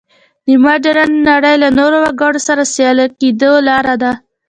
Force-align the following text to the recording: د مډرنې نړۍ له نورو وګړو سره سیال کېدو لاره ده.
د 0.45 0.47
مډرنې 0.63 1.19
نړۍ 1.29 1.55
له 1.63 1.69
نورو 1.77 1.97
وګړو 2.05 2.39
سره 2.47 2.63
سیال 2.73 2.99
کېدو 3.19 3.51
لاره 3.67 3.95
ده. 4.01 4.11